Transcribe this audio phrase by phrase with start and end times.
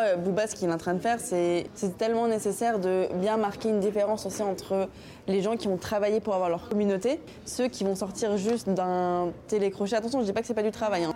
[0.00, 1.66] Euh, Booba, ce qu'il est en train de faire, c'est
[1.98, 4.88] tellement nécessaire de bien marquer une différence aussi entre
[5.26, 9.32] les gens qui ont travaillé pour avoir leur communauté, ceux qui vont sortir juste d'un
[9.48, 9.96] télécrochet.
[9.96, 11.02] Attention, je dis pas que c'est pas du travail.
[11.02, 11.14] Hein.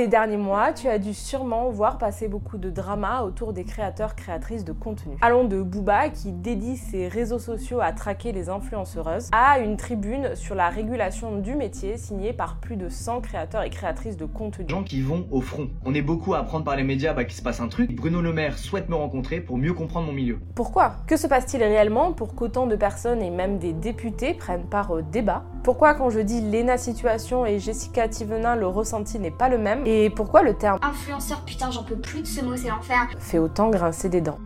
[0.00, 4.16] Ces derniers mois, tu as dû sûrement voir passer beaucoup de drama autour des créateurs
[4.16, 5.18] créatrices de contenu.
[5.20, 10.34] Allons de Booba qui dédie ses réseaux sociaux à traquer les influenceuses à une tribune
[10.36, 14.64] sur la régulation du métier signée par plus de 100 créateurs et créatrices de contenu.
[14.70, 15.68] Gens qui vont au front.
[15.84, 17.94] On est beaucoup à apprendre par les médias bah, qu'il se passe un truc.
[17.94, 20.38] Bruno Le Maire souhaite me rencontrer pour mieux comprendre mon milieu.
[20.54, 20.94] Pourquoi?
[21.08, 25.02] Que se passe-t-il réellement pour qu'autant de personnes et même des députés prennent part au
[25.02, 25.44] débat?
[25.70, 29.86] Pourquoi quand je dis Lena Situation et Jessica Thivenin, le ressenti n'est pas le même
[29.86, 33.08] et pourquoi le terme influenceur, putain, j'en peux plus de ce mot, c'est l'enfer.
[33.20, 34.40] Fait autant grincer des dents.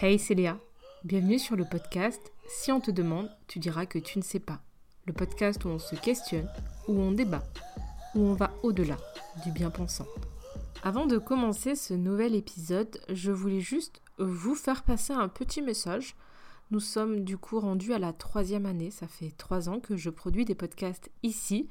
[0.00, 0.56] Hey, c'est Léa.
[1.04, 4.60] Bienvenue sur le podcast Si on te demande, tu diras que tu ne sais pas.
[5.04, 6.48] Le podcast où on se questionne,
[6.88, 7.42] où on débat,
[8.14, 8.96] où on va au-delà
[9.44, 10.06] du bien-pensant.
[10.82, 16.16] Avant de commencer ce nouvel épisode, je voulais juste vous faire passer un petit message
[16.70, 18.90] nous sommes du coup rendus à la troisième année.
[18.90, 21.68] Ça fait trois ans que je produis des podcasts ici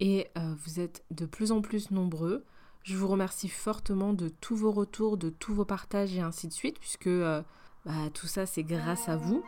[0.00, 2.44] et euh, vous êtes de plus en plus nombreux.
[2.82, 6.52] Je vous remercie fortement de tous vos retours, de tous vos partages et ainsi de
[6.52, 7.42] suite, puisque euh,
[7.84, 9.44] bah, tout ça c'est grâce à vous.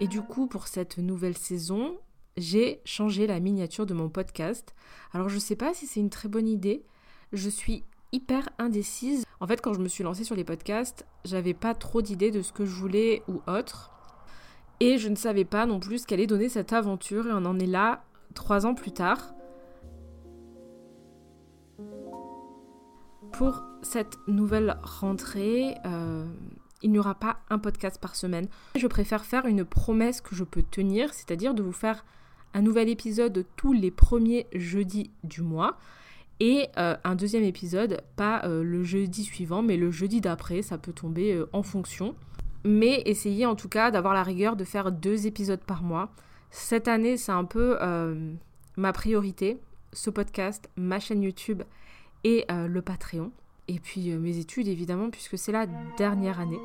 [0.00, 1.98] Et du coup, pour cette nouvelle saison,
[2.36, 4.74] j'ai changé la miniature de mon podcast.
[5.12, 6.84] Alors je ne sais pas si c'est une très bonne idée.
[7.32, 7.84] Je suis
[8.14, 9.24] hyper indécise.
[9.40, 12.42] En fait, quand je me suis lancée sur les podcasts, j'avais pas trop d'idées de
[12.42, 13.90] ce que je voulais ou autre.
[14.80, 17.26] Et je ne savais pas non plus ce qu'allait donner cette aventure.
[17.26, 19.34] Et on en est là trois ans plus tard.
[23.32, 26.24] Pour cette nouvelle rentrée, euh,
[26.82, 28.46] il n'y aura pas un podcast par semaine.
[28.76, 32.04] Je préfère faire une promesse que je peux tenir, c'est-à-dire de vous faire
[32.52, 35.76] un nouvel épisode tous les premiers jeudis du mois
[36.40, 40.78] et euh, un deuxième épisode, pas euh, le jeudi suivant, mais le jeudi d'après, ça
[40.78, 42.14] peut tomber euh, en fonction.
[42.64, 46.10] Mais essayez en tout cas d'avoir la rigueur de faire deux épisodes par mois.
[46.50, 47.78] Cette année, c'est un peu
[48.78, 49.58] ma priorité,
[49.92, 51.62] ce podcast, ma chaîne YouTube
[52.22, 53.32] et le Patreon.
[53.68, 55.66] Et puis mes études, évidemment, puisque c'est la
[55.98, 56.60] dernière année.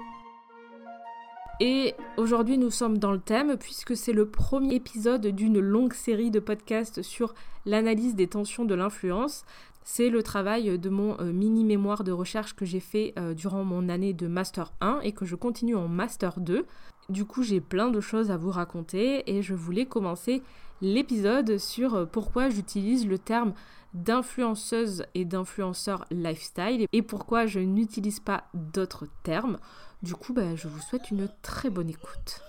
[1.61, 6.31] Et aujourd'hui, nous sommes dans le thème puisque c'est le premier épisode d'une longue série
[6.31, 7.33] de podcasts sur
[7.65, 9.43] l'analyse des tensions de l'influence.
[9.83, 13.65] C'est le travail de mon euh, mini mémoire de recherche que j'ai fait euh, durant
[13.65, 16.65] mon année de Master 1 et que je continue en Master 2.
[17.09, 20.43] Du coup, j'ai plein de choses à vous raconter et je voulais commencer
[20.81, 23.53] l'épisode sur euh, pourquoi j'utilise le terme
[23.93, 29.57] d'influenceuse et d'influenceur lifestyle et pourquoi je n'utilise pas d'autres termes.
[30.03, 32.41] Du coup, bah, je vous souhaite une très bonne écoute.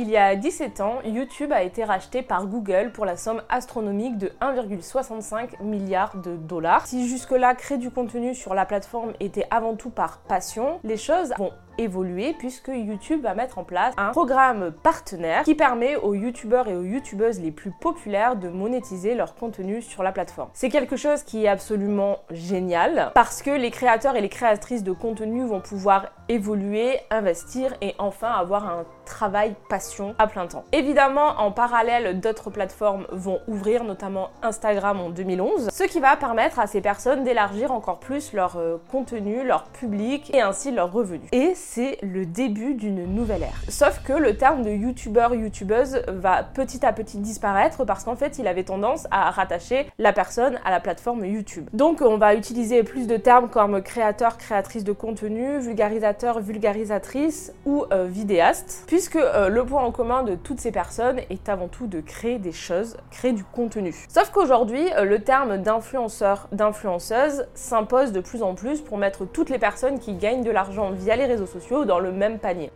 [0.00, 4.16] Il y a 17 ans, YouTube a été racheté par Google pour la somme astronomique
[4.16, 6.86] de 1,65 milliard de dollars.
[6.86, 11.34] Si jusque-là, créer du contenu sur la plateforme était avant tout par passion, les choses
[11.36, 16.68] vont évoluer puisque YouTube va mettre en place un programme partenaire qui permet aux youtubeurs
[16.68, 20.50] et aux youtubeuses les plus populaires de monétiser leur contenu sur la plateforme.
[20.52, 24.92] C'est quelque chose qui est absolument génial parce que les créateurs et les créatrices de
[24.92, 30.64] contenu vont pouvoir évoluer, investir et enfin avoir un travail passion à plein temps.
[30.72, 36.58] Évidemment, en parallèle, d'autres plateformes vont ouvrir, notamment Instagram en 2011, ce qui va permettre
[36.58, 41.28] à ces personnes d'élargir encore plus leur euh, contenu, leur public et ainsi leurs revenus.
[41.32, 43.60] Et c'est le début d'une nouvelle ère.
[43.68, 48.38] Sauf que le terme de youtubeur, youtubeuse va petit à petit disparaître parce qu'en fait,
[48.38, 51.68] il avait tendance à rattacher la personne à la plateforme YouTube.
[51.74, 57.84] Donc, on va utiliser plus de termes comme créateur, créatrice de contenu, vulgarisateur, vulgarisatrice ou
[57.92, 61.86] euh, vidéaste, puisque euh, le point en commun de toutes ces personnes est avant tout
[61.86, 63.94] de créer des choses, créer du contenu.
[64.08, 69.50] Sauf qu'aujourd'hui, euh, le terme d'influenceur, d'influenceuse s'impose de plus en plus pour mettre toutes
[69.50, 72.70] les personnes qui gagnent de l'argent via les réseaux sociaux dans le même panier.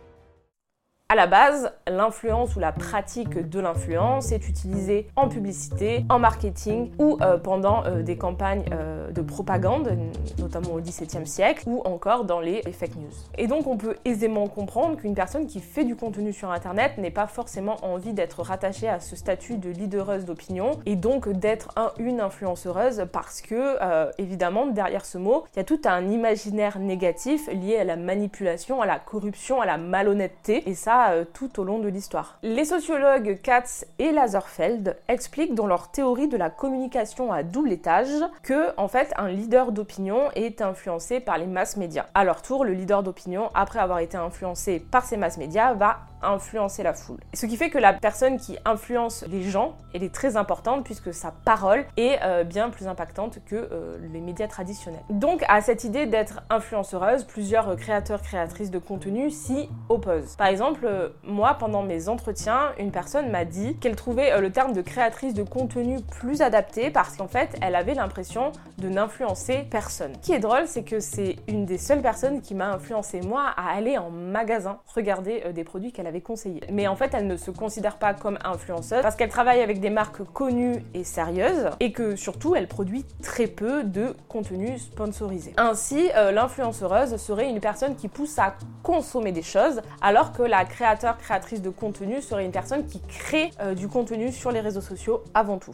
[1.13, 6.89] À la base, l'influence ou la pratique de l'influence est utilisée en publicité, en marketing
[6.97, 9.95] ou euh, pendant euh, des campagnes euh, de propagande,
[10.39, 13.13] notamment au XVIIe siècle, ou encore dans les, fake news.
[13.37, 17.11] Et donc on peut aisément comprendre qu'une personne qui fait du contenu sur Internet n'ait
[17.11, 21.91] pas forcément envie d'être rattachée à ce statut de leadereuse d'opinion et donc d'être un,
[21.99, 23.77] une influenceuse parce que,
[24.19, 28.81] évidemment, derrière ce mot, il y a tout un imaginaire négatif lié à la manipulation,
[28.81, 32.37] à la corruption, à la malhonnêteté, et ça, euh, tout au long de l'histoire.
[32.43, 38.23] Les sociologues Katz et Lazerfeld expliquent dans leur théorie de la communication à double étage
[38.41, 42.05] que, en fait, un leader d'opinion est influencé par les masses médias.
[42.13, 45.99] À leur tour, le leader d'opinion, après avoir été influencé par ces masses médias, va
[46.23, 47.19] influencer la foule.
[47.33, 51.13] Ce qui fait que la personne qui influence les gens, elle est très importante puisque
[51.13, 55.03] sa parole est euh, bien plus impactante que euh, les médias traditionnels.
[55.09, 60.35] Donc à cette idée d'être influenceuse, plusieurs créateurs, créatrices de contenu s'y opposent.
[60.37, 64.73] Par exemple, euh, moi, pendant mes entretiens, une personne m'a dit qu'elle trouvait le terme
[64.73, 70.13] de créatrice de contenu plus adapté parce qu'en fait, elle avait l'impression de n'influencer personne.
[70.21, 73.45] Ce qui est drôle, c'est que c'est une des seules personnes qui m'a influencé moi
[73.55, 76.61] à aller en magasin regarder des produits qu'elle avait conseillés.
[76.71, 79.89] Mais en fait, elle ne se considère pas comme influenceuse parce qu'elle travaille avec des
[79.89, 85.53] marques connues et sérieuses et que surtout, elle produit très peu de contenu sponsorisé.
[85.57, 90.65] Ainsi, euh, l'influenceuse serait une personne qui pousse à consommer des choses alors que la
[90.73, 94.81] créateur créatrice de contenu serait une personne qui crée euh, du contenu sur les réseaux
[94.81, 95.73] sociaux avant tout.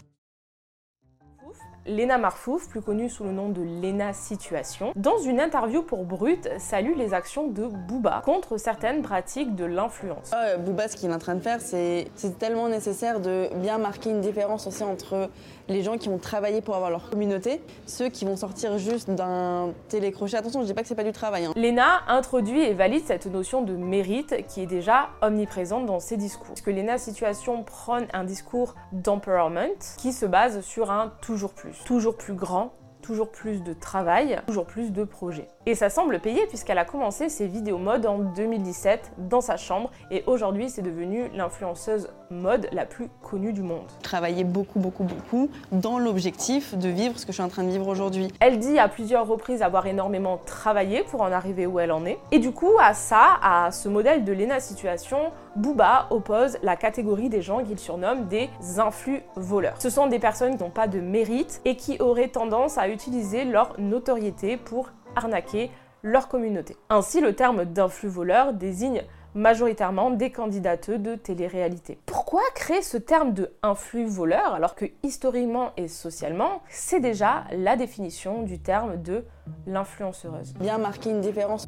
[1.90, 6.48] Léna Marfouf, plus connue sous le nom de Léna Situation, dans une interview pour Brut,
[6.60, 10.32] salue les actions de Booba contre certaines pratiques de l'influence.
[10.60, 12.08] Booba, ce qu'il est en train de faire, c'est
[12.38, 15.30] tellement nécessaire de bien marquer une différence aussi entre
[15.68, 19.74] les gens qui vont travailler pour avoir leur communauté, ceux qui vont sortir juste d'un
[19.88, 20.38] télécrochet.
[20.38, 21.46] Attention, je dis pas que c'est pas du travail.
[21.46, 21.54] Hein.
[21.56, 26.50] Léna introduit et valide cette notion de mérite qui est déjà omniprésente dans ses discours.
[26.50, 31.79] Parce que Léna Situation prône un discours d'empowerment qui se base sur un toujours plus,
[31.86, 35.48] toujours plus grand, toujours plus de travail, toujours plus de projets.
[35.70, 39.92] Et ça semble payer puisqu'elle a commencé ses vidéos mode en 2017 dans sa chambre
[40.10, 43.86] et aujourd'hui c'est devenu l'influenceuse mode la plus connue du monde.
[44.02, 47.70] Travailler beaucoup beaucoup beaucoup dans l'objectif de vivre ce que je suis en train de
[47.70, 48.30] vivre aujourd'hui.
[48.40, 52.18] Elle dit à plusieurs reprises avoir énormément travaillé pour en arriver où elle en est.
[52.32, 55.20] Et du coup à ça, à ce modèle de Lena Situation,
[55.56, 59.76] Booba oppose la catégorie des gens qu'il surnomme des influx voleurs.
[59.80, 63.46] Ce sont des personnes qui n'ont pas de mérite et qui auraient tendance à utiliser
[63.46, 65.72] leur notoriété pour arnaquer
[66.04, 66.76] leur communauté.
[66.90, 69.04] Ainsi, le terme d'influx voleur désigne
[69.36, 72.00] majoritairement des candidates de télé-réalité.
[72.06, 77.76] Pourquoi créer ce terme de influx voleur alors que historiquement et socialement, c'est déjà la
[77.76, 79.24] définition du terme de
[79.68, 80.54] l'influenceuse?
[80.56, 81.68] Bien marquer une différence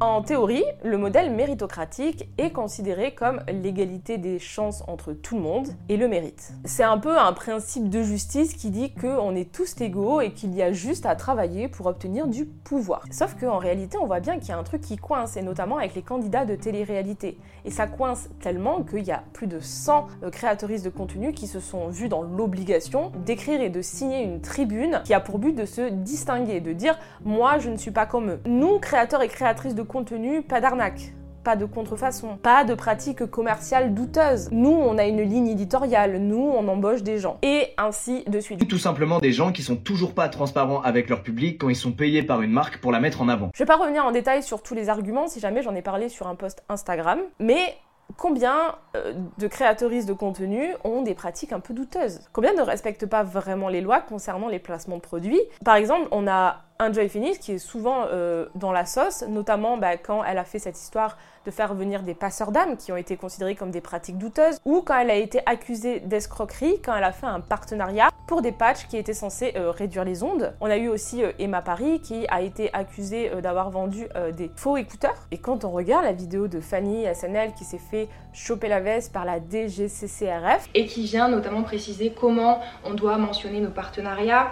[0.00, 5.68] en théorie, le modèle méritocratique est considéré comme l'égalité des chances entre tout le monde
[5.90, 6.52] et le mérite.
[6.64, 10.54] C'est un peu un principe de justice qui dit qu'on est tous égaux et qu'il
[10.54, 13.02] y a juste à travailler pour obtenir du pouvoir.
[13.10, 15.76] Sauf qu'en réalité, on voit bien qu'il y a un truc qui coince, et notamment
[15.76, 17.36] avec les candidats de télé-réalité.
[17.66, 21.46] Et ça coince tellement qu'il y a plus de 100 euh, créatrices de contenu qui
[21.46, 25.52] se sont vues dans l'obligation d'écrire et de signer une tribune qui a pour but
[25.52, 28.40] de se distinguer, de dire moi je ne suis pas comme eux.
[28.46, 33.94] Nous, créateurs et créatrices de contenu, pas d'arnaque pas de contrefaçon, pas de pratiques commerciales
[33.94, 34.50] douteuses.
[34.52, 37.38] Nous, on a une ligne éditoriale, nous, on embauche des gens.
[37.42, 38.68] Et ainsi de suite.
[38.68, 41.92] Tout simplement des gens qui sont toujours pas transparents avec leur public quand ils sont
[41.92, 43.50] payés par une marque pour la mettre en avant.
[43.54, 46.08] Je vais pas revenir en détail sur tous les arguments, si jamais j'en ai parlé
[46.08, 47.74] sur un post Instagram, mais
[48.16, 52.20] combien euh, de créatrices de contenu ont des pratiques un peu douteuses?
[52.32, 55.40] Combien ne respectent pas vraiment les lois concernant les placements de produits?
[55.64, 57.08] Par exemple, on a un Joy
[57.40, 61.18] qui est souvent euh, dans la sauce, notamment bah, quand elle a fait cette histoire
[61.44, 64.82] de faire venir des passeurs d'âmes qui ont été considérés comme des pratiques douteuses, ou
[64.82, 68.86] quand elle a été accusée d'escroquerie, quand elle a fait un partenariat pour des patchs
[68.88, 70.54] qui étaient censés euh, réduire les ondes.
[70.60, 74.06] On a eu aussi euh, Emma Paris qui a été accusée d'avoir vendu
[74.36, 75.26] des faux écouteurs.
[75.30, 79.12] Et quand on regarde la vidéo de Fanny SNL qui s'est fait choper la veste
[79.12, 84.50] par la DGCCRF, et qui vient notamment préciser comment on doit mentionner nos partenariats,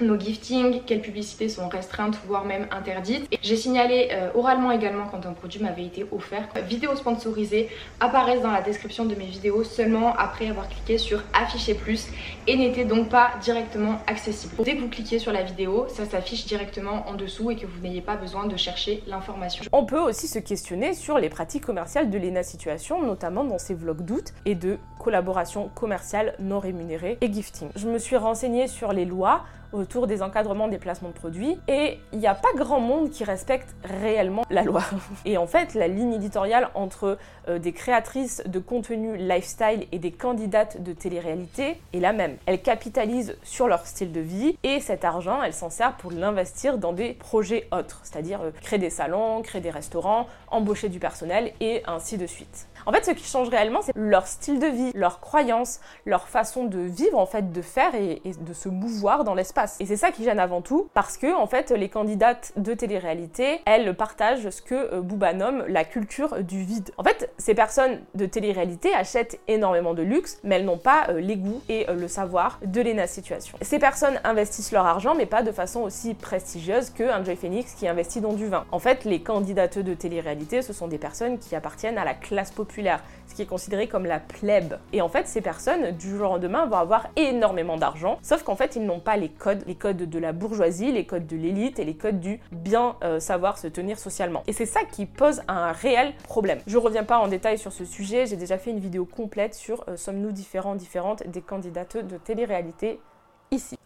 [0.00, 3.28] nos giftings, quelles publicités sont restreintes voire même interdites.
[3.42, 6.48] J'ai signalé euh, oralement également quand un produit m'avait été offert.
[6.68, 7.68] Vidéos sponsorisées
[8.00, 12.08] apparaissent dans la description de mes vidéos seulement après avoir cliqué sur afficher plus
[12.46, 14.54] et n'étaient donc pas directement accessibles.
[14.64, 17.80] Dès que vous cliquez sur la vidéo, ça s'affiche directement en dessous et que vous
[17.80, 19.64] n'ayez pas besoin de chercher l'information.
[19.72, 23.74] On peut aussi se questionner sur les pratiques commerciales de l'ENA Situation, notamment dans ses
[23.74, 27.68] vlogs d'août et de collaboration commerciale non rémunérée et gifting.
[27.76, 31.98] Je me suis renseignée sur les lois autour des encadrements des placements de produits et
[32.12, 34.82] il n'y a pas grand monde qui respecte réellement la loi.
[35.24, 40.12] Et en fait, la ligne éditoriale entre euh, des créatrices de contenu lifestyle et des
[40.12, 42.36] candidates de télé-réalité est la même.
[42.46, 46.78] Elles capitalisent sur leur style de vie et cet argent, elles s'en servent pour l'investir
[46.78, 51.52] dans des projets autres, c'est-à-dire euh, créer des salons, créer des restaurants, embaucher du personnel
[51.60, 52.68] et ainsi de suite.
[52.86, 56.64] En fait, ce qui change réellement, c'est leur style de vie, leurs croyances, leur façon
[56.64, 59.76] de vivre, en fait, de faire et, de se mouvoir dans l'espace.
[59.80, 63.60] Et c'est ça qui gêne avant tout, parce que, en fait, les candidates de télé-réalité,
[63.66, 66.90] elles partagent ce que euh, Booba nomme la culture du vide.
[66.96, 71.20] En fait, ces personnes de télé-réalité achètent énormément de luxe, mais elles n'ont pas euh,
[71.20, 73.58] les goûts et euh, le savoir de l'ENA situation.
[73.62, 77.88] Ces personnes investissent leur argent, mais pas de façon aussi prestigieuse qu'un Joy Phoenix qui
[77.88, 78.64] investit dans du vin.
[78.72, 82.50] En fait, les candidates de télé-réalité, ce sont des personnes qui appartiennent à la classe
[82.50, 83.02] populaire,
[83.38, 84.78] qui est considéré comme la plèbe.
[84.92, 88.56] Et en fait, ces personnes, du jour au lendemain, vont avoir énormément d'argent, sauf qu'en
[88.56, 91.78] fait, ils n'ont pas les codes, les codes de la bourgeoisie, les codes de l'élite
[91.78, 94.42] et les codes du bien euh, savoir se tenir socialement.
[94.48, 96.58] Et c'est ça qui pose un réel problème.
[96.66, 99.84] Je reviens pas en détail sur ce sujet, j'ai déjà fait une vidéo complète sur
[99.86, 102.98] euh, sommes-nous différents, différentes des candidates de télé-réalité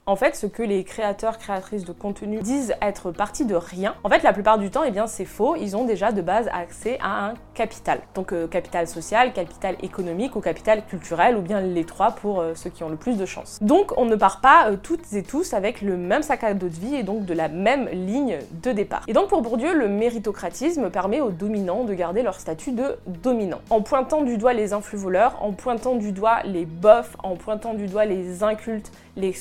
[0.04, 4.08] En fait, ce que les créateurs, créatrices de contenu disent être partis de rien, en
[4.08, 5.54] fait, la plupart du temps, eh bien, c'est faux.
[5.54, 8.00] Ils ont déjà de base accès à un capital.
[8.16, 12.54] Donc, euh, capital social, capital économique ou capital culturel, ou bien les trois pour euh,
[12.56, 13.58] ceux qui ont le plus de chance.
[13.60, 16.68] Donc, on ne part pas euh, toutes et tous avec le même sac à dos
[16.68, 19.04] de vie et donc de la même ligne de départ.
[19.06, 23.60] Et donc, pour Bourdieu, le méritocratisme permet aux dominants de garder leur statut de dominant.
[23.70, 27.74] En pointant du doigt les influx voleurs, en pointant du doigt les bofs, en pointant
[27.74, 29.32] du doigt les incultes, les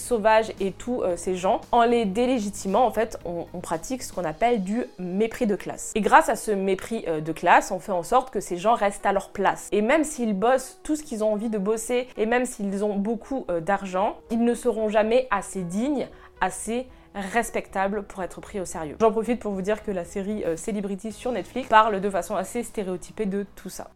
[0.60, 4.64] et tous euh, ces gens, en les délégitimant, en fait, on, pratique ce qu'on appelle
[4.64, 5.92] du mépris de classe.
[5.96, 8.74] Et grâce à ce mépris euh, de classe, on fait en sorte que ces gens
[8.74, 9.70] restent à leur place.
[9.72, 12.96] Et même s'ils bossent tout ce qu'ils ont envie de bosser, et même s'ils ont
[12.96, 16.08] beaucoup euh, d'argent, ils ne seront jamais assez dignes,
[16.42, 18.98] assez respectables pour être pris au sérieux.
[19.00, 22.64] J'en profite pour vous dire que la série Celebrity sur Netflix parle de façon assez
[22.64, 23.90] stéréotypée de tout ça.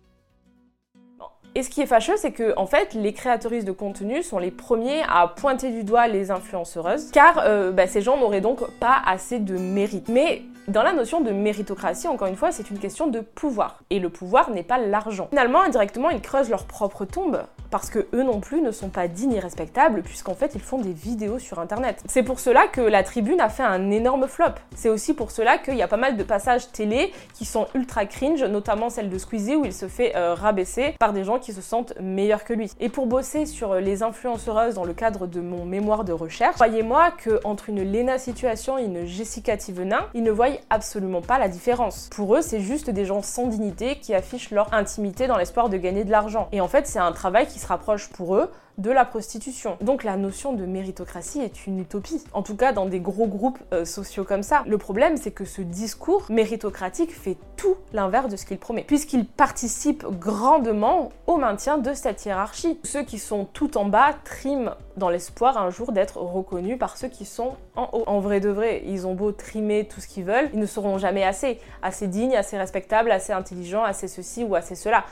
[1.58, 4.52] Et ce qui est fâcheux, c'est que en fait, les créatrices de contenu sont les
[4.52, 9.02] premiers à pointer du doigt les influenceuses, car euh, bah, ces gens n'auraient donc pas
[9.06, 10.10] assez de mérite.
[10.10, 13.80] Mais dans la notion de méritocratie, encore une fois, c'est une question de pouvoir.
[13.90, 15.28] Et le pouvoir n'est pas l'argent.
[15.30, 17.42] Finalement, indirectement, ils creusent leur propre tombe
[17.76, 20.78] parce que eux non plus ne sont pas dignes et respectables puisqu'en fait ils font
[20.78, 22.02] des vidéos sur internet.
[22.08, 24.54] C'est pour cela que la tribune a fait un énorme flop.
[24.78, 28.06] C'est aussi pour cela qu'il y a pas mal de passages télé qui sont ultra
[28.06, 31.52] cringe, notamment celle de Squeezie où il se fait euh, rabaisser par des gens qui
[31.52, 32.72] se sentent meilleurs que lui.
[32.80, 37.12] Et pour bosser sur les influenceuses dans le cadre de mon mémoire de recherche, croyez-moi
[37.12, 41.50] que entre une Lena Situation et une Jessica Thivenin, ils ne voient absolument pas la
[41.50, 42.08] différence.
[42.16, 45.76] Pour eux, c'est juste des gens sans dignité qui affichent leur intimité dans l'espoir de
[45.76, 46.48] gagner de l'argent.
[46.54, 49.78] Et en fait, c'est un travail qui se rapproche pour eux de la prostitution.
[49.82, 53.60] Donc la notion de méritocratie est une utopie, en tout cas dans des gros groupes
[53.74, 54.64] euh, sociaux comme ça.
[54.68, 59.26] Le problème, c'est que ce discours méritocratique fait tout l'inverse de ce qu'il promet, puisqu'il
[59.26, 62.78] participe grandement au maintien de cette hiérarchie.
[62.84, 67.08] Ceux qui sont tout en bas triment dans l'espoir un jour d'être reconnus par ceux
[67.08, 68.04] qui sont en haut.
[68.08, 70.98] En vrai de vrai, ils ont beau trimer tout ce qu'ils veulent, ils ne seront
[70.98, 75.06] jamais assez, assez dignes, assez respectables, assez intelligents, assez ceci ou assez cela.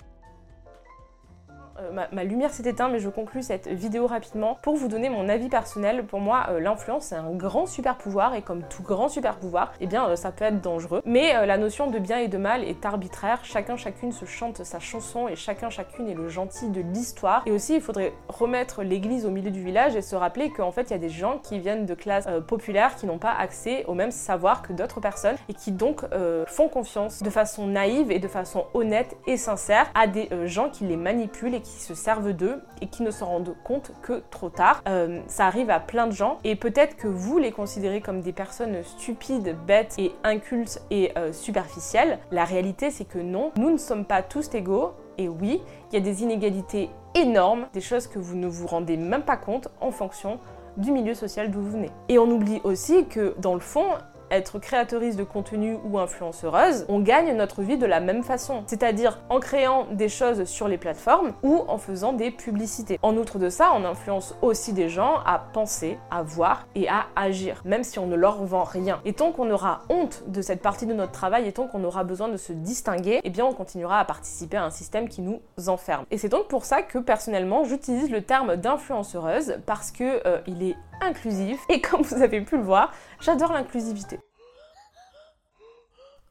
[1.83, 5.29] Euh, ma, lumière s'est éteinte, mais je conclus cette vidéo rapidement pour vous donner mon
[5.29, 6.05] avis personnel.
[6.05, 9.73] Pour moi, euh, l'influence c'est un grand super pouvoir et comme tout grand super pouvoir,
[9.81, 11.01] eh bien euh, ça peut être dangereux.
[11.05, 13.43] Mais la notion de bien et de mal est arbitraire.
[13.43, 17.43] Chacun chacune se chante sa chanson et chacun chacune est le gentil de l'histoire.
[17.45, 20.83] Et aussi, il faudrait remettre l'église au milieu du village et se rappeler qu'en fait,
[20.83, 23.93] il y a des gens qui viennent de classes populaires qui n'ont pas accès au
[23.93, 26.01] même savoir que d'autres personnes et qui donc
[26.47, 30.85] font confiance de façon naïve et de façon honnête et sincère à des gens qui
[30.85, 34.81] les manipulent et se servent d'eux et qui ne s'en rendent compte que trop tard.
[34.87, 38.33] Euh, ça arrive à plein de gens et peut-être que vous les considérez comme des
[38.33, 42.19] personnes stupides, bêtes et incultes et euh, superficielles.
[42.31, 45.61] La réalité c'est que non, nous ne sommes pas tous égaux et oui,
[45.91, 49.37] il y a des inégalités énormes, des choses que vous ne vous rendez même pas
[49.37, 50.39] compte en fonction
[50.77, 51.91] du milieu social d'où vous venez.
[52.09, 53.85] Et on oublie aussi que dans le fond,
[54.35, 58.63] être créatrice de contenu ou influenceuse, on gagne notre vie de la même façon.
[58.67, 62.99] C'est-à-dire en créant des choses sur les plateformes ou en faisant des publicités.
[63.01, 67.05] En outre de ça, on influence aussi des gens à penser, à voir et à
[67.15, 69.01] agir, même si on ne leur vend rien.
[69.05, 72.03] Et tant qu'on aura honte de cette partie de notre travail et tant qu'on aura
[72.03, 75.41] besoin de se distinguer, eh bien on continuera à participer à un système qui nous
[75.67, 76.05] enferme.
[76.11, 80.63] Et c'est donc pour ça que personnellement j'utilise le terme d'influenceuse parce que euh, il
[80.63, 84.19] est inclusif et comme vous avez pu le voir, j'adore l'inclusivité.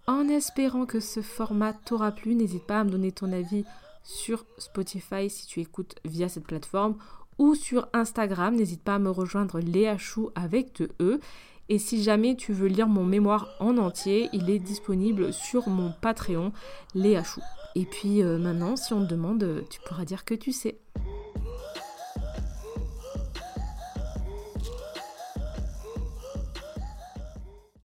[0.06, 3.64] En espérant que ce format t'aura plu, n'hésite pas à me donner ton avis
[4.02, 6.96] sur Spotify si tu écoutes via cette plateforme
[7.38, 8.56] ou sur Instagram.
[8.56, 11.20] N'hésite pas à me rejoindre Léa Chou avec de E.
[11.68, 15.92] Et si jamais tu veux lire mon mémoire en entier, il est disponible sur mon
[16.00, 16.52] Patreon,
[16.94, 17.40] Léa Chou.
[17.76, 20.78] Et puis euh, maintenant, si on te demande, tu pourras dire que tu sais.